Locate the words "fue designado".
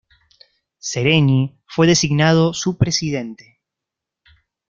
1.67-2.55